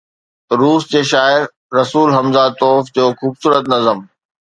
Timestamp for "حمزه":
2.17-2.45